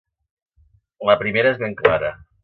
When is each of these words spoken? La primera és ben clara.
La 1.09 1.15
primera 1.23 1.51
és 1.57 1.59
ben 1.65 1.77
clara. 1.83 2.11